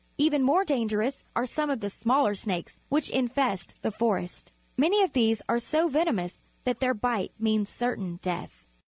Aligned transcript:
Even 0.17 0.41
more 0.41 0.65
dangerous 0.65 1.23
are 1.35 1.45
some 1.45 1.69
of 1.69 1.79
the 1.79 1.89
smaller 1.91 2.33
snakes 2.33 2.79
which 2.89 3.11
infest 3.11 3.83
the 3.83 3.91
forest. 3.91 4.51
Many 4.75 5.03
of 5.03 5.13
these 5.13 5.43
are 5.47 5.59
so 5.59 5.89
venomous 5.89 6.41
that 6.63 6.79
their 6.79 6.95
bite 6.95 7.33
means 7.37 7.69
certain 7.69 8.17
death. 8.23 8.65